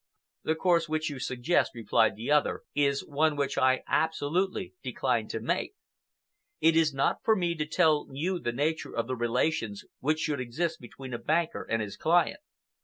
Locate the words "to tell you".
7.53-8.39